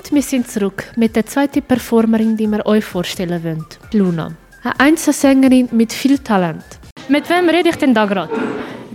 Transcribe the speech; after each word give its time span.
Und 0.00 0.12
wir 0.12 0.22
sind 0.22 0.50
zurück 0.50 0.84
mit 0.96 1.14
der 1.14 1.26
zweiten 1.26 1.60
Performerin, 1.60 2.34
die 2.34 2.46
wir 2.46 2.64
euch 2.64 2.84
vorstellen 2.84 3.44
wollen, 3.44 3.66
Luna. 3.92 4.32
Eine 4.62 4.80
Einzelsängerin 4.80 5.68
mit 5.72 5.92
viel 5.92 6.18
Talent. 6.18 6.64
Mit 7.08 7.28
wem 7.28 7.50
rede 7.50 7.68
ich 7.68 7.76
denn 7.76 7.92
da 7.92 8.06
gerade? 8.06 8.32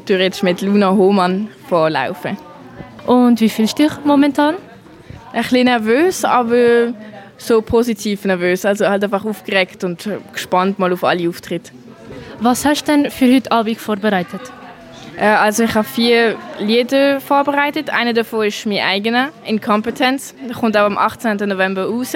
Du 0.07 0.15
redest 0.15 0.41
mit 0.41 0.62
Luna 0.62 0.91
Hohmann 0.91 1.49
von 1.70 1.91
Laufen. 1.91 2.38
Und 3.05 3.39
wie 3.39 3.49
fühlst 3.49 3.78
du 3.78 3.83
dich 3.83 3.94
momentan? 4.04 4.55
Ein 5.31 5.44
bisschen 5.44 5.65
nervös, 5.65 6.26
aber 6.26 6.92
so 7.37 7.62
positiv 7.62 8.26
nervös. 8.26 8.65
Also 8.65 8.87
halt 8.87 9.03
einfach 9.03 9.26
aufgeregt 9.26 9.83
und 9.83 10.10
gespannt 10.33 10.79
mal 10.79 10.92
auf 10.92 11.03
alle 11.03 11.29
Auftritte. 11.29 11.72
Was 12.40 12.65
hast 12.65 12.87
du 12.87 12.92
denn 12.94 13.12
für 13.12 13.31
heute 13.31 13.51
Abend 13.51 13.78
vorbereitet? 13.78 14.42
Äh, 15.18 15.26
also 15.26 15.63
ich 15.63 15.74
habe 15.76 15.88
vier 15.88 16.36
Lieder 16.59 17.20
vorbereitet. 17.20 17.90
Einer 17.90 18.13
davon 18.13 18.45
ist 18.45 18.66
mein 18.66 18.80
eigener, 18.80 19.30
Incompetence. 19.45 20.36
Der 20.48 20.55
kommt 20.55 20.76
auch 20.77 20.86
am 20.86 20.98
18. 20.98 21.38
November 21.38 21.86
raus. 21.86 22.13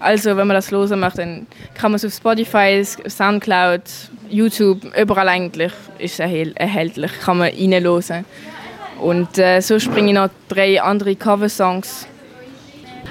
Also 0.00 0.36
wenn 0.36 0.46
man 0.46 0.56
das 0.56 0.70
hören 0.70 1.00
möchte, 1.00 1.18
dann 1.18 1.46
kann 1.74 1.92
man 1.92 1.96
es 1.96 2.04
auf 2.04 2.12
Spotify, 2.12 2.84
Soundcloud, 2.84 3.82
YouTube, 4.28 4.80
überall 4.98 5.28
eigentlich 5.28 5.72
ist 5.98 6.20
es 6.20 6.52
erhältlich, 6.54 7.10
kann 7.20 7.38
man 7.38 7.48
reinhören. 7.48 8.24
Und 9.00 9.38
äh, 9.38 9.60
so 9.60 9.76
bringe 9.90 10.08
ich 10.08 10.14
noch 10.14 10.30
drei 10.48 10.80
andere 10.80 11.16
Coversongs. 11.16 12.06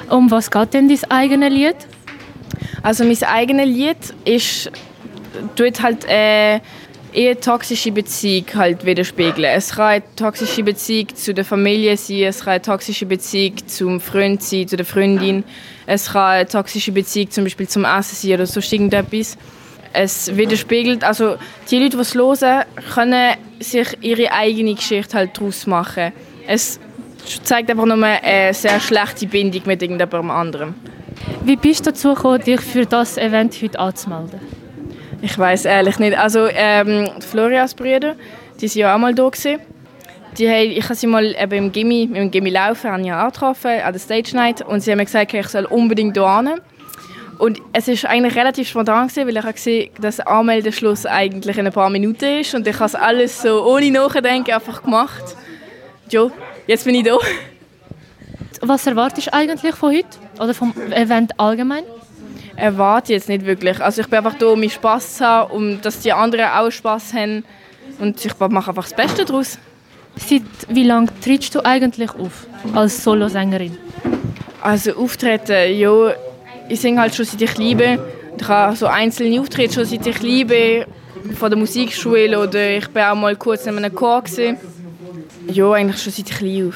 Um 0.10 0.30
was 0.30 0.52
geht 0.52 0.74
denn 0.74 0.88
dein 0.88 1.12
eigenes 1.12 1.50
Lied? 1.50 1.76
Also 2.82 3.04
mein 3.04 3.24
eigenes 3.24 3.66
Lied 3.66 3.98
ist, 4.26 4.72
tut 5.56 5.82
halt 5.82 6.06
äh, 6.08 6.60
eher 7.14 7.40
toxische 7.40 7.92
Beziehung 7.92 8.46
halt 8.56 8.86
widerspiegeln. 8.86 9.46
Es 9.46 9.76
kann 9.76 9.86
eine 9.86 10.16
toxische 10.16 10.64
Beziehung 10.64 11.16
zu 11.16 11.34
der 11.34 11.46
Familie 11.46 11.96
sein, 11.98 12.24
es 12.24 12.42
kann 12.42 12.54
eine 12.54 12.62
toxische 12.62 13.06
Beziehung 13.06 13.56
zum 13.68 14.00
Freund 14.00 14.42
sein, 14.42 14.68
zu 14.68 14.76
der 14.76 14.86
Freundin, 14.86 15.44
es 15.86 16.12
kann 16.12 16.32
eine 16.32 16.48
toxische 16.48 16.92
Beziehung 16.92 17.32
zum 17.32 17.44
Beispiel 17.44 17.68
zum 17.68 17.86
Essen 17.86 18.16
sein 18.16 18.34
oder 18.34 18.46
sonst 18.46 18.72
irgendetwas. 18.74 19.38
Es 19.94 20.36
widerspiegelt, 20.36 21.04
also 21.04 21.36
die 21.70 21.78
Leute, 21.78 21.98
die 21.98 22.02
es 22.02 22.16
hören, 22.16 22.66
können 22.94 23.36
sich 23.60 23.88
ihre 24.02 24.32
eigene 24.32 24.74
Geschichte 24.74 25.16
halt 25.16 25.38
daraus 25.38 25.68
machen. 25.68 26.12
Es 26.48 26.80
zeigt 27.44 27.70
einfach 27.70 27.86
nur 27.86 28.04
eine 28.04 28.54
sehr 28.54 28.80
schlechte 28.80 29.28
Bindung 29.28 29.62
mit 29.66 29.82
irgendjemandem 29.82 30.32
anderem. 30.32 30.76
Wie 31.46 31.56
bist 31.56 31.86
du 31.86 31.92
dazu 31.92 32.16
gekommen, 32.16 32.42
dich 32.42 32.62
für 32.62 32.86
das 32.86 33.18
Event 33.18 33.62
heute 33.62 33.80
anzumelden? 33.80 34.40
Ich 35.24 35.40
weiß 35.40 35.64
ehrlich 35.64 36.00
nicht. 36.00 36.18
Also 36.18 36.48
ähm, 36.52 37.10
die 37.18 37.26
Florias 37.26 37.74
Brüder, 37.74 38.18
die 38.60 38.68
waren 38.68 38.78
ja 38.78 38.94
auch 38.94 39.00
mal 39.00 39.16
gewesen. 39.16 39.58
Die 40.38 40.50
haben, 40.50 40.70
ich 40.70 40.84
habe 40.84 40.96
sie 40.96 41.08
mal 41.08 41.34
eben 41.42 41.54
im 41.54 41.72
Gimmi, 41.72 42.10
im 42.14 42.30
Gimmi 42.30 42.50
laufen, 42.50 42.92
habe 42.92 43.02
ich 43.02 43.14
auch 43.14 43.28
getroffen, 43.28 43.72
an 43.72 43.94
der 43.94 44.00
Stage 44.00 44.36
Night 44.36 44.62
und 44.62 44.82
sie 44.82 44.92
haben 44.92 44.98
mir 44.98 45.06
gesagt, 45.06 45.34
ich 45.34 45.48
soll 45.48 45.64
unbedingt 45.64 46.18
hier 46.18 46.38
hin. 46.40 46.60
Und 47.38 47.62
es 47.72 47.88
war 47.88 48.10
eigentlich 48.10 48.36
relativ 48.36 48.68
spontan, 48.68 49.08
gewesen, 49.08 49.28
weil 49.28 49.38
ich 49.38 49.44
habe 49.44 49.54
gesehen 49.54 49.92
dass 50.02 50.18
der 50.18 50.28
Anmeldeschluss 50.28 51.06
eigentlich 51.06 51.58
in 51.58 51.68
ein 51.68 51.74
paar 51.74 51.90
Minuten 51.90 52.42
ist 52.42 52.54
und 52.54 52.68
ich 52.68 52.76
habe 52.76 52.86
es 52.86 52.96
alles 52.96 53.42
so 53.42 53.64
ohne 53.66 53.92
Nachdenken 53.92 54.52
einfach 54.52 54.84
gemacht. 54.84 55.24
Ja, 56.10 56.30
jetzt 56.68 56.84
bin 56.84 56.96
ich 56.96 57.04
da. 57.04 57.18
Was 58.60 58.86
erwartest 58.88 59.28
du 59.28 59.34
eigentlich 59.34 59.74
von 59.74 59.96
heute 59.96 60.18
oder 60.38 60.54
vom 60.54 60.74
Event 60.92 61.40
allgemein? 61.40 61.86
Erwarte 62.56 63.14
jetzt 63.14 63.30
nicht 63.30 63.46
wirklich. 63.46 63.82
Also 63.82 64.02
ich 64.02 64.08
bin 64.08 64.18
einfach 64.18 64.38
da, 64.38 64.48
um 64.48 64.60
meinen 64.60 64.70
Spass 64.70 65.18
zu 65.18 65.26
haben, 65.26 65.52
um 65.52 65.82
dass 65.82 66.00
die 66.00 66.14
anderen 66.14 66.46
auch 66.46 66.70
Spass 66.70 67.14
haben. 67.14 67.44
Und 68.00 68.24
ich 68.24 68.34
mache 68.40 68.70
einfach 68.70 68.84
das 68.84 68.94
Beste 68.94 69.26
daraus. 69.26 69.58
Seit 70.16 70.44
wie 70.70 70.84
lange 70.84 71.08
trittst 71.22 71.56
du 71.56 71.66
eigentlich 71.66 72.12
auf 72.12 72.46
als 72.74 73.04
Solosängerin? 73.04 73.78
Also 74.62 74.94
auftreten, 74.96 75.78
ja, 75.78 76.14
ich 76.70 76.80
singe 76.80 77.02
halt 77.02 77.16
schon 77.16 77.26
seit 77.26 77.42
ich 77.42 77.58
liebe. 77.58 78.00
Ich 78.38 78.48
habe 78.48 78.76
so 78.76 78.88
einzelne 78.88 79.42
Auftritte 79.42 79.74
schon 79.74 79.86
seit 79.86 80.06
ich 80.06 80.22
liebe, 80.22 80.86
von 81.38 81.50
der 81.50 81.58
Musikschule 81.58 82.40
oder 82.40 82.78
ich 82.78 82.94
war 82.94 83.12
auch 83.12 83.16
mal 83.16 83.36
kurz 83.36 83.66
in 83.66 83.78
einem 83.78 83.94
Chor. 83.94 84.22
Gewesen. 84.24 84.58
Ja, 85.48 85.72
eigentlich 85.72 86.02
schon 86.02 86.14
seit 86.14 86.30
ich 86.30 86.38
klein 86.38 86.68
auf. 86.70 86.76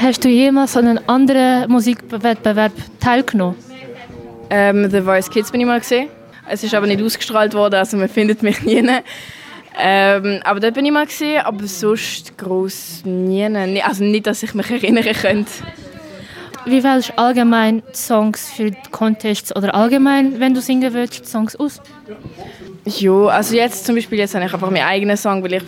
Hast 0.00 0.24
du 0.24 0.28
jemals 0.28 0.76
an 0.76 0.86
einem 0.86 1.04
anderen 1.06 1.70
Musikwettbewerb 1.70 2.72
teilgenommen? 3.00 3.56
Ähm, 4.50 4.90
The 4.90 5.02
Voice 5.02 5.30
Kids 5.30 5.50
bin 5.50 5.60
ich 5.60 5.66
mal 5.66 5.80
gesehen. 5.80 6.08
Es 6.48 6.64
ist 6.64 6.74
aber 6.74 6.86
nicht 6.86 7.02
ausgestrahlt 7.02 7.54
worden, 7.54 7.74
also 7.74 7.96
man 7.96 8.08
findet 8.08 8.42
mich 8.42 8.62
nie. 8.62 8.82
Ähm, 9.80 10.40
aber 10.44 10.60
dort 10.60 10.74
bin 10.74 10.84
ich 10.86 10.92
mal 10.92 11.06
gesehen, 11.06 11.42
aber 11.42 11.66
sonst 11.66 12.36
groß 12.36 13.02
nie. 13.04 13.44
Also 13.82 14.04
nicht, 14.04 14.26
dass 14.26 14.42
ich 14.42 14.54
mich 14.54 14.70
erinnern 14.70 15.04
könnte. 15.04 15.50
Wie 16.64 16.82
wählst 16.82 17.10
du 17.10 17.18
allgemein 17.18 17.82
Songs 17.94 18.50
für 18.50 18.72
Contests 18.90 19.54
oder 19.54 19.74
allgemein, 19.74 20.40
wenn 20.40 20.54
du 20.54 20.60
singen 20.60 20.92
willst, 20.92 21.26
Songs 21.26 21.54
aus? 21.56 21.80
Ja, 22.84 23.26
also 23.26 23.54
jetzt 23.54 23.86
zum 23.86 23.94
Beispiel 23.94 24.18
jetzt 24.18 24.34
habe 24.34 24.44
ich 24.44 24.52
einfach 24.52 24.70
meinen 24.70 24.86
eigenen 24.86 25.16
Song, 25.16 25.42
weil 25.42 25.54
ich 25.54 25.62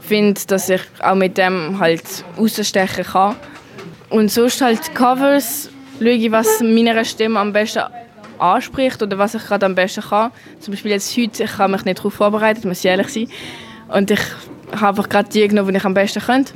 finde, 0.00 0.40
dass 0.46 0.68
ich 0.68 0.82
auch 1.00 1.14
mit 1.14 1.38
dem 1.38 1.78
halt 1.78 2.02
rausstechen 2.36 3.04
kann. 3.04 3.36
Und 4.10 4.30
sonst 4.30 4.60
halt 4.60 4.94
Covers, 4.94 5.70
schaue 5.98 6.10
ich, 6.10 6.30
was 6.30 6.60
meiner 6.60 7.04
Stimme 7.04 7.38
am 7.38 7.52
besten 7.52 7.84
anspricht 8.40 9.02
oder 9.02 9.18
was 9.18 9.34
ich 9.34 9.44
gerade 9.44 9.66
am 9.66 9.74
besten 9.74 10.02
kann. 10.02 10.30
Zum 10.60 10.72
Beispiel 10.72 10.92
jetzt 10.92 11.16
heute, 11.16 11.44
ich 11.44 11.58
habe 11.58 11.72
mich 11.72 11.84
nicht 11.84 11.98
darauf 11.98 12.14
vorbereitet, 12.14 12.64
muss 12.64 12.80
ich 12.80 12.86
ehrlich 12.86 13.08
sein. 13.08 13.28
Und 13.88 14.10
ich 14.10 14.20
habe 14.72 14.88
einfach 14.88 15.08
gerade 15.08 15.28
die 15.28 15.46
genommen, 15.46 15.70
die 15.70 15.76
ich 15.76 15.84
am 15.84 15.94
besten 15.94 16.20
könnte. 16.20 16.52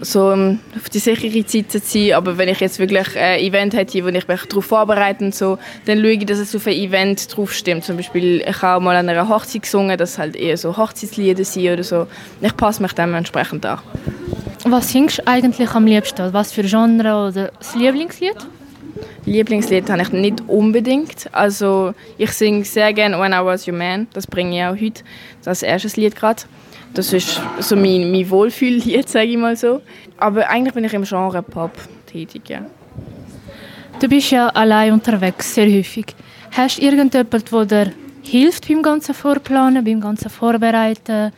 So 0.00 0.28
um 0.28 0.60
auf 0.76 0.90
die 0.90 0.98
sichere 0.98 1.46
Zeit 1.46 1.72
zu 1.72 1.78
sein. 1.78 2.12
Aber 2.12 2.36
wenn 2.36 2.48
ich 2.50 2.60
jetzt 2.60 2.78
wirklich 2.78 3.16
ein 3.16 3.40
Event 3.40 3.74
hätte, 3.74 4.04
wo 4.04 4.08
ich 4.08 4.28
mich 4.28 4.42
darauf 4.42 4.64
vorbereite 4.64 5.24
und 5.24 5.34
so, 5.34 5.58
dann 5.86 5.98
schaue 5.98 6.10
ich, 6.10 6.26
dass 6.26 6.38
es 6.38 6.54
auf 6.54 6.66
ein 6.66 6.74
Event 6.74 7.34
drauf 7.34 7.52
stimmt. 7.54 7.84
Zum 7.84 7.96
Beispiel, 7.96 8.44
ich 8.46 8.60
habe 8.60 8.84
mal 8.84 8.94
an 8.96 9.08
einer 9.08 9.28
Hochzeit 9.28 9.62
gesungen, 9.62 9.96
das 9.96 10.18
halt 10.18 10.36
eher 10.36 10.58
so 10.58 10.76
Hochzeitslieder 10.76 11.44
sind 11.44 11.68
oder 11.72 11.82
so. 11.82 12.06
Ich 12.42 12.56
passe 12.56 12.82
mich 12.82 12.92
dementsprechend 12.92 13.64
an. 13.64 13.78
Was 14.64 14.90
singst 14.90 15.18
du 15.18 15.26
eigentlich 15.26 15.70
am 15.70 15.86
liebsten? 15.86 16.32
Was 16.32 16.52
für 16.52 16.62
Genre 16.62 17.28
oder 17.28 17.52
das 17.58 17.74
Lieblingslied? 17.74 18.36
Lieblingslied 19.26 19.90
habe 19.90 20.02
ich 20.02 20.12
nicht 20.12 20.42
unbedingt. 20.46 21.28
Also 21.32 21.94
ich 22.16 22.30
singe 22.30 22.64
sehr 22.64 22.92
gerne 22.92 23.18
«When 23.20 23.32
I 23.32 23.44
Was 23.44 23.66
Your 23.66 23.74
Man». 23.74 24.06
Das 24.12 24.26
bringe 24.26 24.56
ich 24.56 24.64
auch 24.64 24.80
heute 24.80 25.02
das 25.44 25.62
erste 25.62 26.00
Lied 26.00 26.14
gerade. 26.14 26.42
Das 26.94 27.12
ist 27.12 27.40
so 27.58 27.76
mein, 27.76 28.10
mein 28.10 28.30
Wohlfühllied, 28.30 29.08
sage 29.08 29.26
ich 29.26 29.36
mal 29.36 29.56
so. 29.56 29.82
Aber 30.16 30.48
eigentlich 30.48 30.74
bin 30.74 30.84
ich 30.84 30.94
im 30.94 31.04
Genre 31.04 31.42
Pop 31.42 31.72
tätig, 32.06 32.48
ja. 32.48 32.64
Du 34.00 34.08
bist 34.08 34.30
ja 34.30 34.48
allein 34.48 34.92
unterwegs, 34.92 35.54
sehr 35.54 35.66
häufig. 35.66 36.06
Hast 36.52 36.78
du 36.78 36.82
irgendjemanden, 36.82 37.68
der 37.68 37.84
dir 37.84 37.92
hilft 38.22 38.68
beim 38.68 38.82
ganzen 38.82 39.14
Vorplanen, 39.14 39.84
beim 39.84 40.00
ganzen 40.00 40.30
Vorbereiten? 40.30 41.32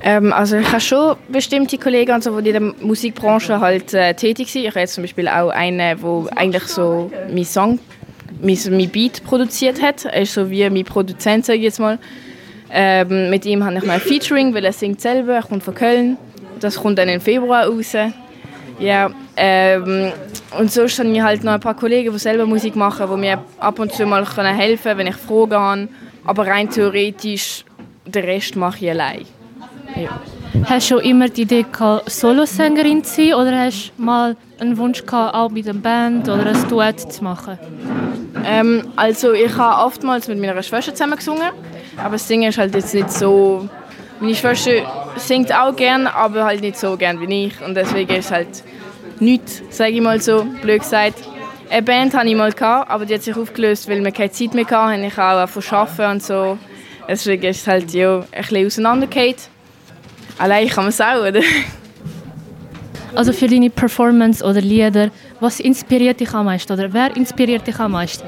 Ähm, 0.00 0.32
also 0.32 0.56
ich 0.56 0.68
habe 0.68 0.80
schon 0.80 1.16
bestimmte 1.28 1.76
Kollegen, 1.76 2.12
also, 2.12 2.40
die 2.40 2.50
in 2.50 2.52
der 2.52 2.86
Musikbranche 2.86 3.60
halt 3.60 3.92
äh, 3.94 4.14
tätig 4.14 4.50
sind. 4.50 4.62
Ich 4.62 4.70
habe 4.70 4.80
jetzt 4.80 4.94
zum 4.94 5.02
Beispiel 5.02 5.26
auch 5.28 5.50
einen, 5.50 5.78
der 5.78 5.96
eigentlich 6.36 6.64
so 6.64 7.10
meinen 7.28 7.44
Song, 7.44 7.80
mein, 8.40 8.58
mein 8.70 8.88
Beat 8.88 9.24
produziert 9.24 9.82
hat. 9.82 10.04
Er 10.04 10.22
ist 10.22 10.34
so 10.34 10.48
wie 10.50 10.68
mein 10.70 10.84
Produzent, 10.84 11.46
sage 11.46 11.58
ich 11.58 11.64
jetzt 11.64 11.80
mal. 11.80 11.98
Ähm, 12.70 13.30
mit 13.30 13.44
ihm 13.46 13.64
habe 13.64 13.76
ich 13.76 13.82
noch 13.82 13.92
ein 13.92 14.00
Featuring, 14.00 14.54
weil 14.54 14.64
er 14.64 14.72
singt 14.72 15.00
selber, 15.00 15.34
er 15.34 15.42
kommt 15.42 15.64
von 15.64 15.74
Köln. 15.74 16.16
Das 16.60 16.76
kommt 16.76 16.98
dann 16.98 17.08
im 17.08 17.20
Februar 17.20 17.66
raus. 17.66 17.94
Ja, 18.78 19.10
ähm, 19.36 20.12
und 20.56 20.70
sonst 20.70 20.98
habe 21.00 21.08
ich 21.08 21.20
halt 21.20 21.42
noch 21.42 21.54
ein 21.54 21.60
paar 21.60 21.74
Kollegen, 21.74 22.12
die 22.12 22.18
selber 22.18 22.46
Musik 22.46 22.76
machen, 22.76 23.08
die 23.10 23.16
mir 23.16 23.42
ab 23.58 23.78
und 23.80 23.92
zu 23.92 24.06
mal 24.06 24.24
helfen 24.24 24.82
können, 24.82 24.98
wenn 24.98 25.06
ich 25.08 25.16
Fragen 25.16 25.52
habe. 25.52 25.88
Aber 26.24 26.46
rein 26.46 26.70
theoretisch, 26.70 27.64
den 28.06 28.24
Rest 28.24 28.54
mache 28.54 28.84
ich 28.84 28.90
allein. 28.90 29.37
Ja. 29.98 30.20
Hast 30.64 30.90
du 30.90 30.94
schon 30.94 31.04
immer 31.04 31.28
die 31.28 31.42
Idee 31.42 31.66
gehabt, 31.70 32.10
Solosängerin 32.10 33.02
zu 33.04 33.16
sein 33.16 33.34
oder 33.34 33.58
hast 33.58 33.92
du 33.96 34.02
mal 34.02 34.36
einen 34.60 34.76
Wunsch 34.78 35.04
gehabt, 35.04 35.34
auch 35.34 35.50
mit 35.50 35.68
einer 35.68 35.78
Band 35.78 36.28
oder 36.28 36.46
ein 36.46 36.68
Duett 36.68 37.00
zu 37.12 37.24
machen? 37.24 37.58
Ähm, 38.44 38.88
also 38.96 39.32
ich 39.32 39.56
habe 39.56 39.84
oftmals 39.84 40.28
mit 40.28 40.38
meiner 40.40 40.62
Schwester 40.62 40.92
zusammen 40.94 41.16
gesungen, 41.16 41.50
aber 41.96 42.12
das 42.12 42.28
Singen 42.28 42.48
ist 42.48 42.58
halt 42.58 42.74
jetzt 42.74 42.94
nicht 42.94 43.10
so... 43.10 43.68
Meine 44.20 44.34
Schwester 44.34 44.72
singt 45.16 45.54
auch 45.54 45.74
gern, 45.76 46.06
aber 46.08 46.44
halt 46.44 46.60
nicht 46.60 46.76
so 46.76 46.96
gern 46.96 47.20
wie 47.20 47.46
ich 47.46 47.60
und 47.64 47.74
deswegen 47.74 48.10
ist 48.14 48.26
es 48.26 48.30
halt 48.32 48.64
nichts, 49.20 49.62
sage 49.70 49.92
ich 49.92 50.00
mal 50.00 50.20
so, 50.20 50.44
blöd 50.62 50.80
gesagt. 50.80 51.22
Eine 51.70 51.82
Band 51.82 52.14
hatte 52.14 52.28
ich 52.28 52.34
mal, 52.34 52.52
gehabt, 52.52 52.90
aber 52.90 53.04
die 53.04 53.14
hat 53.14 53.22
sich 53.22 53.36
aufgelöst, 53.36 53.88
weil 53.88 54.02
wir 54.02 54.10
keine 54.10 54.30
Zeit 54.32 54.54
mehr 54.54 54.66
hatten. 54.66 55.04
Ich 55.04 55.18
auch 55.18 55.48
von 55.48 55.62
Arbeiten 55.70 56.10
und 56.12 56.22
so. 56.22 56.58
Deswegen 57.06 57.44
ist 57.44 57.60
es 57.60 57.66
halt 57.66 57.92
ja, 57.92 58.18
ein 58.18 58.42
bisschen 58.42 58.66
auseinandergefallen. 58.66 59.36
Allein 60.38 60.68
kann 60.68 60.84
man 60.84 60.88
es 60.88 61.00
auch, 61.00 61.26
oder? 61.26 61.40
Also 63.14 63.32
für 63.32 63.48
deine 63.48 63.70
Performance 63.70 64.44
oder 64.44 64.60
Lieder, 64.60 65.10
was 65.40 65.60
inspiriert 65.60 66.20
dich 66.20 66.32
am 66.32 66.46
meisten 66.46 66.72
oder 66.72 66.92
wer 66.92 67.16
inspiriert 67.16 67.66
dich 67.66 67.78
am 67.78 67.92
meisten? 67.92 68.26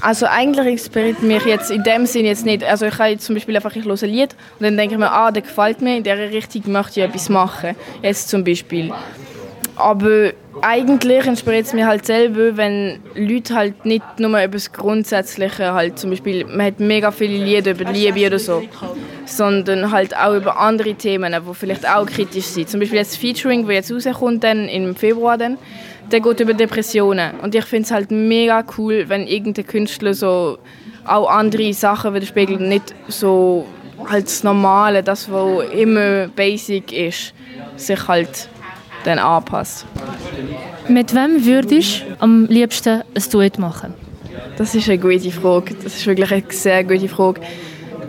Also 0.00 0.26
eigentlich 0.26 0.66
inspiriert 0.66 1.22
mich 1.22 1.44
jetzt 1.46 1.70
in 1.70 1.82
dem 1.82 2.04
Sinne 2.04 2.28
jetzt 2.28 2.44
nicht. 2.44 2.62
Also 2.62 2.84
ich 2.84 2.98
habe 2.98 3.16
zum 3.16 3.36
Beispiel 3.36 3.56
einfach, 3.56 3.74
ich 3.74 3.86
höre 3.86 4.02
ein 4.02 4.10
Lied 4.10 4.36
und 4.58 4.64
dann 4.64 4.76
denke 4.76 4.94
ich 4.94 4.98
mir, 4.98 5.10
ah, 5.10 5.30
der 5.30 5.42
gefällt 5.42 5.80
mir, 5.80 5.96
in 5.96 6.02
dieser 6.02 6.30
Richtung 6.30 6.70
möchte 6.72 7.00
ich 7.00 7.06
etwas 7.06 7.30
machen. 7.30 7.74
Jetzt 8.02 8.28
zum 8.28 8.44
Beispiel 8.44 8.92
Aber 9.76 10.32
eigentlich 10.60 11.26
inspiriert 11.26 11.66
es 11.66 11.72
mich 11.72 11.84
halt 11.84 12.04
selber, 12.04 12.56
wenn 12.56 13.00
Leute 13.14 13.54
halt 13.54 13.86
nicht 13.86 14.04
nur 14.18 14.30
über 14.30 14.52
das 14.52 14.72
Grundsätzliche 14.72 15.72
halt 15.72 15.98
zum 15.98 16.10
Beispiel, 16.10 16.44
man 16.44 16.66
hat 16.66 16.80
mega 16.80 17.10
viele 17.10 17.42
Lieder 17.42 17.70
über 17.70 17.90
Liebe 17.90 18.26
oder 18.26 18.38
so, 18.38 18.62
sondern 19.26 19.90
halt 19.90 20.16
auch 20.16 20.34
über 20.34 20.58
andere 20.58 20.94
Themen, 20.94 21.32
die 21.32 21.54
vielleicht 21.54 21.88
auch 21.88 22.06
kritisch 22.06 22.46
sind. 22.46 22.68
Zum 22.68 22.80
Beispiel 22.80 22.98
jetzt 22.98 23.16
Featuring, 23.16 23.66
wo 23.66 23.70
jetzt 23.70 23.92
rauskommt 23.92 24.44
dann 24.44 24.68
im 24.68 24.94
Februar 24.94 25.38
dann, 25.38 25.58
der 26.10 26.20
geht 26.20 26.40
über 26.40 26.54
Depressionen 26.54 27.32
und 27.40 27.54
ich 27.54 27.64
finde 27.64 27.84
es 27.84 27.90
halt 27.90 28.10
mega 28.10 28.62
cool, 28.76 29.04
wenn 29.08 29.26
irgendein 29.26 29.66
Künstler 29.66 30.14
so 30.14 30.58
auch 31.06 31.28
andere 31.28 31.72
Sachen 31.72 32.14
widerspiegelt, 32.14 32.60
nicht 32.60 32.94
so 33.08 33.66
halt 34.08 34.26
das 34.26 34.42
Normale, 34.44 35.02
das 35.02 35.30
was 35.30 35.70
immer 35.72 36.28
basic 36.28 36.92
ist, 36.92 37.32
sich 37.76 38.08
halt 38.08 38.48
dann 39.04 39.18
anpasst. 39.18 39.86
Mit 40.88 41.14
wem 41.14 41.44
würdest 41.44 42.02
du 42.02 42.16
am 42.18 42.46
liebsten 42.46 43.02
ein 43.14 43.24
Duett 43.30 43.58
machen? 43.58 43.94
Das 44.56 44.74
ist 44.74 44.88
eine 44.88 44.98
gute 44.98 45.30
Frage. 45.30 45.74
Das 45.82 45.96
ist 45.96 46.06
wirklich 46.06 46.30
eine 46.32 46.44
sehr 46.48 46.84
gute 46.84 47.08
Frage. 47.08 47.40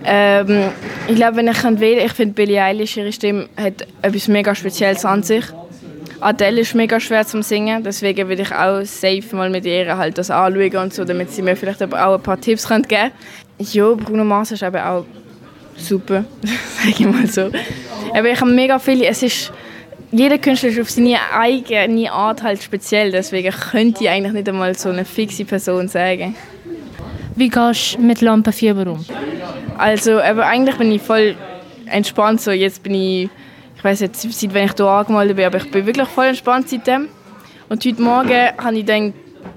Ähm, 0.05 0.69
ich 1.07 1.15
glaube, 1.15 1.37
wenn 1.37 1.47
ich 1.47 1.63
wählen, 1.63 2.05
ich 2.05 2.13
finde 2.13 2.33
Billie 2.33 2.61
Eilish 2.61 2.97
ihre 2.97 3.11
Stimme 3.11 3.49
hat 3.57 3.87
etwas 4.01 4.27
mega 4.27 4.53
Spezielles 4.53 5.03
an 5.03 5.23
sich. 5.23 5.45
Adele 6.21 6.61
ist 6.61 6.75
mega 6.75 6.99
schwer 6.99 7.25
zum 7.25 7.41
Singen, 7.41 7.83
deswegen 7.83 8.27
würde 8.29 8.43
ich 8.43 8.51
auch 8.51 8.83
safe 8.83 9.35
mal 9.35 9.49
mit 9.49 9.65
ihr 9.65 9.97
halt 9.97 10.17
das 10.17 10.31
anschauen 10.31 10.75
und 10.77 10.93
so, 10.93 11.03
damit 11.03 11.31
sie 11.31 11.41
mir 11.41 11.55
vielleicht 11.55 11.83
auch 11.83 12.15
ein 12.15 12.21
paar 12.21 12.39
Tipps 12.39 12.67
geben 12.67 12.87
können. 12.87 13.11
Ja, 13.59 13.93
Bruno 13.93 14.23
Mars 14.23 14.51
ist 14.51 14.63
aber 14.63 14.87
auch 14.89 15.05
super, 15.75 16.23
sage 16.77 16.89
ich 16.89 17.05
mal 17.05 17.27
so. 17.27 17.51
Aber 18.13 18.29
ich 18.29 18.39
habe 18.39 18.51
mega 18.51 18.79
viele, 18.79 19.05
es 19.07 19.23
ist 19.23 19.51
jeder 20.11 20.37
Künstler 20.37 20.69
ist 20.69 20.79
auf 20.79 20.89
seine 20.89 21.17
eigene 21.33 22.11
Art 22.11 22.41
halt 22.41 22.63
speziell, 22.63 23.11
deswegen 23.11 23.51
könnte 23.51 24.03
ich 24.03 24.09
eigentlich 24.09 24.33
nicht 24.33 24.47
einmal 24.47 24.75
so 24.75 24.89
eine 24.89 25.03
fixe 25.03 25.43
Person 25.43 25.87
sagen. 25.87 26.35
Wie 27.35 27.49
gehst 27.49 27.95
du 27.95 28.01
mit 28.01 28.21
Lampenfieber 28.21 28.91
um? 28.91 29.05
Also, 29.77 30.19
aber 30.21 30.45
eigentlich 30.45 30.77
bin 30.77 30.91
ich 30.91 31.01
voll 31.01 31.35
entspannt. 31.85 32.41
So, 32.41 32.51
jetzt 32.51 32.81
bin 32.83 32.95
ich, 32.95 33.29
ich 33.75 33.83
weiß 33.83 33.99
jetzt, 33.99 34.21
seit 34.21 34.53
wenn 34.53 34.65
ich 34.65 34.73
hier 34.75 34.85
angemeldet 34.85 35.35
bin, 35.35 35.45
aber 35.45 35.57
ich 35.57 35.69
bin 35.71 35.85
wirklich 35.85 36.07
voll 36.07 36.27
entspannt 36.27 36.69
seitdem. 36.69 37.09
Und 37.67 37.83
heute 37.83 38.01
Morgen 38.01 38.49
habe 38.57 38.75
ich 38.75 38.85
gedacht, 38.85 39.13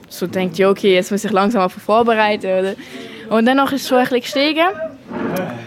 so 0.08 0.26
gedacht, 0.26 0.58
ja 0.58 0.70
okay, 0.70 0.94
jetzt 0.94 1.10
muss 1.10 1.24
ich 1.24 1.30
langsam 1.30 1.62
auf 1.62 1.72
vorbereiten. 1.72 2.46
Oder? 2.46 2.74
Und 3.30 3.46
dann 3.46 3.58
ist 3.58 3.72
es 3.72 3.88
schon 3.88 3.98
ein 3.98 4.04
bisschen 4.04 4.20
gestiegen. 4.20 4.66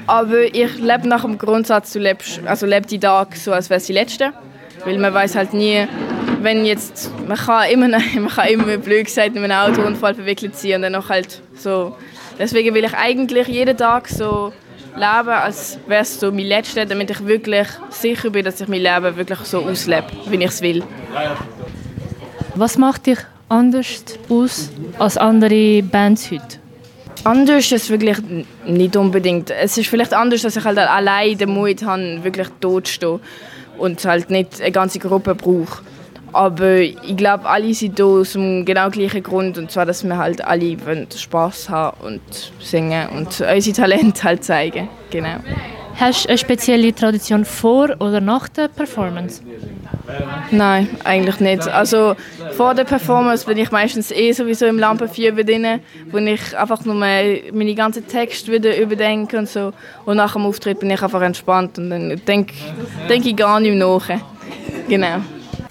Aber 0.07 0.43
ich 0.43 0.77
lebe 0.77 1.07
nach 1.07 1.21
dem 1.21 1.37
Grundsatz, 1.37 1.93
du 1.93 1.99
lebst, 1.99 2.41
also 2.45 2.65
lebe 2.65 2.87
die 2.87 2.99
Tag 2.99 3.35
so, 3.35 3.53
als 3.53 3.69
wäre 3.69 3.79
es 3.79 3.85
die 3.85 3.93
letzte. 3.93 4.33
Weil 4.83 4.97
man 4.97 5.13
weiß 5.13 5.35
halt 5.35 5.53
nie, 5.53 5.87
wenn 6.41 6.65
jetzt, 6.65 7.11
man 7.27 7.37
kann 7.37 7.69
immer, 7.69 7.87
man 8.15 8.27
kann 8.27 8.47
immer 8.47 8.77
blöd 8.77 9.05
gesagt 9.05 9.35
in 9.35 9.43
einem 9.43 9.51
Autounfall 9.73 10.15
verwickelt 10.15 10.57
sein 10.57 10.75
und 10.75 10.81
dann 10.81 10.93
noch 10.93 11.09
halt 11.09 11.41
so. 11.55 11.95
Deswegen 12.41 12.73
will 12.73 12.85
ich 12.85 12.95
eigentlich 12.95 13.47
jeden 13.47 13.77
Tag 13.77 14.07
so 14.07 14.51
leben, 14.95 15.29
als 15.29 15.77
wäre 15.85 16.01
es 16.01 16.19
so 16.19 16.31
mein 16.31 16.47
letzter, 16.47 16.87
damit 16.87 17.11
ich 17.11 17.23
wirklich 17.23 17.67
sicher 17.91 18.31
bin, 18.31 18.43
dass 18.43 18.59
ich 18.59 18.67
mein 18.67 18.81
Leben 18.81 19.15
wirklich 19.15 19.37
so 19.41 19.59
auslebe, 19.59 20.07
wie 20.25 20.37
ich 20.37 20.45
es 20.45 20.59
will. 20.63 20.83
Was 22.55 22.79
macht 22.79 23.05
dich 23.05 23.19
anders 23.47 24.03
aus 24.27 24.71
als 24.97 25.17
andere 25.17 25.83
Bands 25.83 26.31
heute? 26.31 26.57
Anders 27.25 27.71
ist 27.71 27.83
es 27.83 27.89
wirklich 27.91 28.17
nicht 28.65 28.95
unbedingt. 28.95 29.51
Es 29.51 29.77
ist 29.77 29.87
vielleicht 29.87 30.15
anders, 30.15 30.41
dass 30.41 30.55
ich 30.55 30.63
halt 30.63 30.79
allein 30.79 31.37
den 31.37 31.51
Mut 31.51 31.83
habe, 31.83 32.23
wirklich 32.23 32.47
tot 32.59 32.87
zu 32.87 32.93
stehen 32.93 33.19
und 33.77 34.03
halt 34.03 34.31
nicht 34.31 34.59
eine 34.59 34.71
ganze 34.71 34.97
Gruppe 34.97 35.35
braucht. 35.35 35.83
Aber 36.33 36.77
ich 36.79 37.17
glaube, 37.17 37.47
alle 37.47 37.73
sind 37.73 37.97
hier 37.97 38.05
aus 38.05 38.33
dem 38.33 38.63
genau 38.65 38.89
gleichen 38.89 39.21
Grund, 39.21 39.57
und 39.57 39.69
zwar, 39.69 39.85
dass 39.85 40.03
wir 40.03 40.17
halt 40.17 40.43
alle 40.43 40.77
Spaß 41.15 41.69
haben 41.69 41.97
und 42.01 42.21
singen 42.59 43.09
und 43.09 43.41
unsere 43.41 43.75
Talente 43.75 44.23
halt 44.23 44.43
zeigen. 44.43 44.87
Genau. 45.09 45.37
Hast 45.97 46.23
du 46.23 46.29
eine 46.29 46.37
spezielle 46.37 46.95
Tradition 46.95 47.43
vor 47.45 47.89
oder 47.99 48.21
nach 48.21 48.47
der 48.47 48.69
Performance? 48.69 49.41
Nein, 50.49 50.87
eigentlich 51.03 51.39
nicht. 51.39 51.67
Also 51.67 52.15
vor 52.55 52.73
der 52.73 52.85
Performance 52.85 53.45
bin 53.45 53.57
ich 53.57 53.71
meistens 53.71 54.09
eh 54.11 54.31
sowieso 54.31 54.65
im 54.65 54.79
Lampenfieber 54.79 55.43
drin, 55.43 55.79
wo 56.09 56.17
ich 56.17 56.57
einfach 56.57 56.85
nur 56.85 56.95
meine 56.95 57.75
ganzen 57.75 58.07
Texte 58.07 58.51
wieder 58.51 58.75
überdenke 58.77 59.37
und 59.37 59.49
so. 59.49 59.73
Und 60.05 60.17
nach 60.17 60.33
dem 60.33 60.45
Auftritt 60.45 60.79
bin 60.79 60.89
ich 60.89 61.03
einfach 61.03 61.21
entspannt 61.21 61.77
und 61.77 61.89
dann 61.89 62.21
denke 62.25 62.53
denk 63.09 63.25
ich 63.25 63.35
gar 63.35 63.59
nicht 63.59 63.75
mehr 63.75 63.85
nach. 63.85 64.09
Genau. 64.87 65.17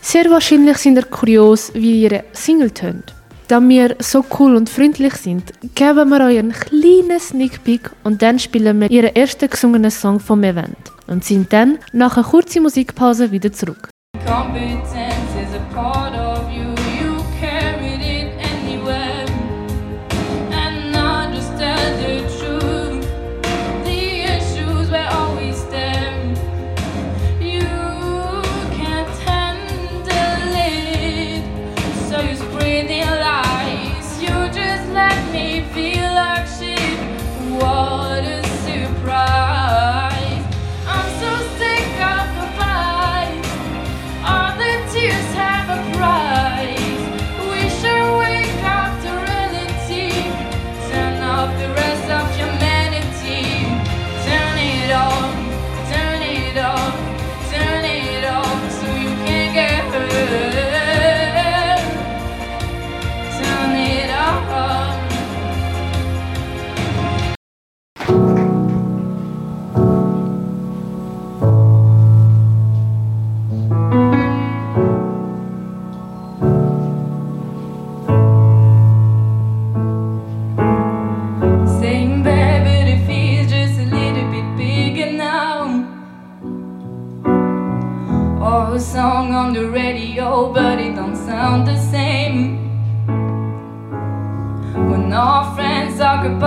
Sehr 0.03 0.31
wahrscheinlich 0.31 0.79
sind 0.79 0.97
ihr 0.97 1.05
kurios, 1.05 1.73
wie 1.75 2.03
ihre 2.03 2.25
Single 2.33 2.71
tönt. 2.71 3.15
Da 3.49 3.61
wir 3.61 3.97
so 3.99 4.25
cool 4.39 4.55
und 4.55 4.71
freundlich 4.71 5.15
sind, 5.15 5.53
geben 5.75 6.09
wir 6.09 6.25
euch 6.25 6.39
einen 6.39 6.53
kleinen 6.53 7.19
Sneak 7.19 7.65
Peek 7.65 7.91
und 8.05 8.23
dann 8.23 8.39
spielen 8.39 8.81
wir 8.81 8.91
ihren 8.91 9.15
ersten 9.15 9.51
gesungenen 9.51 9.91
Song 9.91 10.21
vom 10.21 10.45
Event 10.45 10.77
und 11.09 11.25
sind 11.25 11.53
dann 11.53 11.79
nach 11.93 12.17
einer 12.17 12.27
kurzen 12.27 12.63
Musikpause 12.63 13.31
wieder 13.33 13.53
zurück. 13.53 13.89
Competence 14.25 14.95
is 14.95 15.00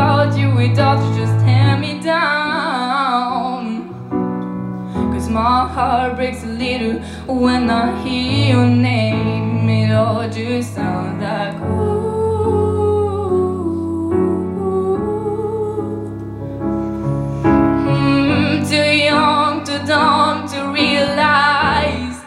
about 0.03 0.37
you, 0.37 0.49
it 0.59 0.77
all 0.79 0.97
just 1.15 1.33
tear 1.45 1.77
me 1.77 1.99
down. 1.99 3.63
Cause 5.13 5.29
my 5.29 5.67
heart 5.75 6.17
breaks 6.17 6.43
a 6.43 6.47
little 6.47 6.99
when 7.41 7.69
I 7.69 7.85
hear 8.03 8.55
your 8.55 8.67
name. 8.67 9.69
It 9.69 9.93
all 9.93 10.27
just 10.29 10.75
sounds 10.75 11.21
like 11.23 11.55
ooh. 11.61 12.03
Mm, 17.87 18.69
too 18.69 18.91
young, 19.09 19.63
too 19.63 19.81
dumb 19.87 20.47
to 20.49 20.59
realize 20.81 22.17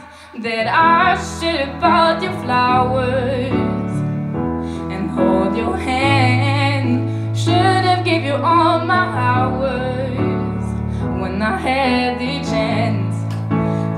that 0.47 0.67
I 0.67 1.17
should 1.29 1.61
have 1.61 1.81
bought 1.81 2.23
you 2.23 2.33
flowers 2.43 3.93
and 4.93 5.11
hold 5.11 5.55
your 5.57 5.77
hand. 5.77 6.56
You 8.27 8.33
all 8.33 8.81
my 8.85 9.07
hours 9.25 10.65
when 11.21 11.41
I 11.41 11.57
had 11.57 12.19
the 12.19 12.41
chance. 12.51 13.15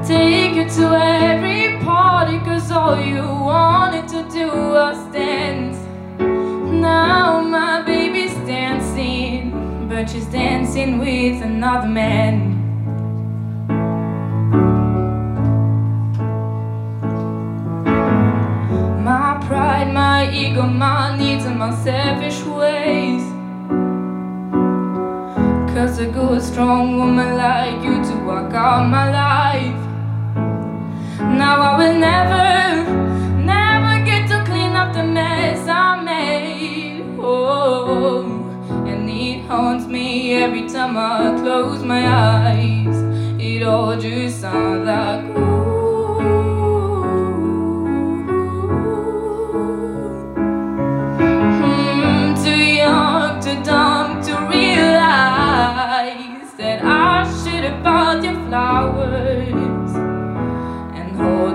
Take 0.06 0.54
you 0.54 0.68
to 0.68 0.87
every 0.94 1.82
party, 1.82 2.38
cause 2.40 2.70
all 2.70 3.00
you 3.00 3.23
wanted 3.23 4.06
to 4.08 4.28
do 4.30 4.49
was 4.49 4.99
dance. 5.14 5.78
Now 6.18 7.40
my 7.40 7.80
baby's 7.80 8.35
dancing, 8.47 9.88
but 9.88 10.11
she's 10.11 10.26
dancing 10.26 10.99
with 10.99 11.42
another 11.42 11.88
man. 11.88 12.54
My 19.02 19.42
pride, 19.47 19.90
my 19.94 20.30
ego, 20.30 20.64
my 20.66 21.16
needs, 21.16 21.47
and 21.47 21.58
my 21.58 21.75
selfish 21.82 22.42
ways. 22.44 23.07
A 25.99 26.07
good, 26.07 26.40
strong 26.40 26.97
woman 26.97 27.37
like 27.37 27.83
you 27.83 27.97
to 28.00 28.25
walk 28.25 28.55
out 28.55 28.88
my 28.88 29.11
life. 29.11 29.81
Now 31.19 31.61
I 31.61 31.76
will 31.76 31.99
never, 31.99 33.43
never 33.43 34.05
get 34.05 34.28
to 34.28 34.45
clean 34.49 34.76
up 34.76 34.95
the 34.95 35.02
mess 35.02 35.67
I 35.67 36.00
made. 36.00 37.05
Oh, 37.19 38.23
and 38.87 39.11
it 39.11 39.45
haunts 39.47 39.87
me 39.87 40.35
every 40.35 40.69
time 40.69 40.97
I 40.97 41.37
close 41.40 41.83
my 41.83 42.07
eyes. 42.07 42.97
It 43.43 43.64
all 43.64 43.99
just 43.99 44.40
sounds 44.40 44.87
like 44.87 45.25
Hmm, 45.35 45.57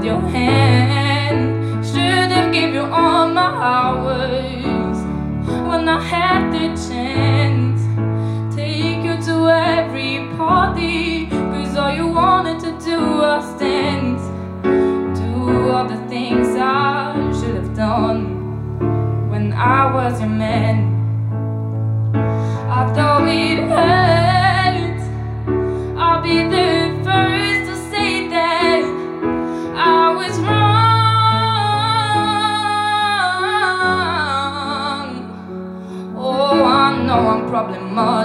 your 0.04 0.20
hand. 0.20 1.86
Should 1.86 2.32
have 2.32 2.52
give 2.52 2.74
you 2.74 2.82
all 2.82 3.28
my 3.30 3.42
hours 3.42 4.98
when 5.68 5.88
I 5.88 6.02
had 6.02 6.52
the 6.52 6.68
chance. 6.88 7.82
Take 8.54 9.04
you 9.04 9.16
to 9.28 9.50
every 9.50 10.28
party, 10.36 11.28
cause 11.28 11.78
all 11.78 11.96
you 11.96 12.08
wanted 12.08 12.60
to 12.66 12.72
do 12.84 13.00
was 13.00 13.60
dance. 13.60 14.22
Do 15.20 15.72
all 15.72 15.88
the 15.88 16.02
things 16.10 16.50
I 16.58 17.14
should 17.40 17.56
have 17.56 17.74
done 17.76 19.30
when 19.30 19.54
I 19.54 19.94
was 19.94 20.20
your 20.20 20.30
man. 20.30 20.93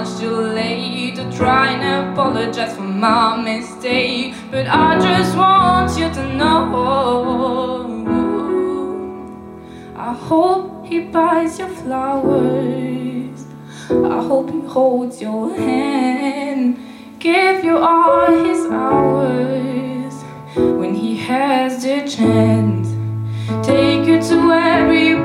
Much 0.09 0.19
too 0.19 0.41
late 0.41 1.15
to 1.15 1.31
try 1.31 1.71
and 1.71 2.11
apologize 2.11 2.75
for 2.75 2.81
my 2.81 3.37
mistake, 3.41 4.33
but 4.51 4.67
I 4.67 4.99
just 4.99 5.35
want 5.37 5.97
you 5.97 6.09
to 6.13 6.33
know. 6.33 7.85
I 9.95 10.13
hope 10.13 10.85
he 10.85 10.99
buys 10.99 11.59
your 11.59 11.69
flowers. 11.69 13.45
I 13.89 14.23
hope 14.23 14.51
he 14.51 14.61
holds 14.61 15.21
your 15.21 15.55
hand. 15.55 16.77
Give 17.19 17.63
you 17.63 17.77
all 17.77 18.27
his 18.45 18.65
hours 18.71 20.13
when 20.55 20.95
he 20.95 21.17
has 21.17 21.83
the 21.83 22.07
chance. 22.07 22.89
Take 23.65 24.07
you 24.07 24.21
to 24.21 24.51
every 24.51 25.15